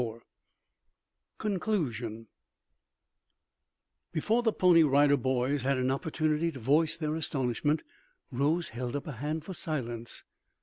[0.01, 0.25] CHAPTER XXIV
[1.37, 2.27] CONCLUSION
[4.11, 7.83] Before the Pony Rider Boys had an opportunity to voice their astonishment,
[8.31, 10.23] Rose held up a hand for silence.